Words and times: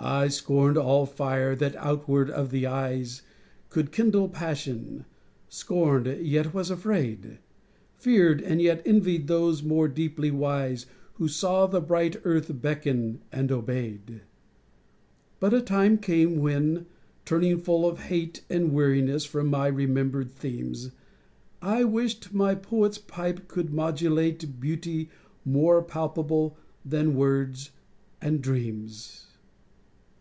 I 0.00 0.28
scorned 0.28 0.76
all 0.78 1.06
fire 1.06 1.56
that 1.56 1.74
outward 1.74 2.30
of 2.30 2.52
the 2.52 2.66
eyes 2.66 3.22
Could 3.68 3.90
kindle 3.90 4.28
passion; 4.28 5.06
scorned, 5.48 6.06
yet 6.22 6.54
was 6.54 6.70
afraid; 6.70 7.40
Feared, 7.96 8.40
and 8.40 8.62
yet 8.62 8.80
envied 8.86 9.26
those 9.26 9.64
more 9.64 9.88
deeply 9.88 10.30
wise 10.30 10.86
Who 11.14 11.26
saw 11.26 11.66
the 11.66 11.80
bright 11.80 12.14
earth 12.22 12.62
beckon 12.62 13.22
and 13.32 13.50
obeyed. 13.50 14.20
But 15.40 15.52
a 15.52 15.60
time 15.60 15.98
came 15.98 16.38
when, 16.38 16.86
turning 17.24 17.58
full 17.58 17.84
of 17.84 18.02
hate 18.02 18.42
And 18.48 18.72
weariness 18.72 19.24
from 19.24 19.48
my 19.48 19.66
remembered 19.66 20.30
themes, 20.30 20.92
I 21.60 21.82
wished 21.82 22.32
my 22.32 22.54
poet's 22.54 22.98
pipe 22.98 23.48
could 23.48 23.74
modulate 23.74 24.60
Beauty 24.60 25.10
more 25.44 25.82
palpable 25.82 26.56
than 26.84 27.16
words 27.16 27.72
and 28.22 28.40
dreams. 28.40 29.24